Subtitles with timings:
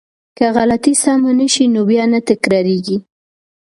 [0.37, 2.97] که غلطی سمه شي نو بیا نه تکراریږي.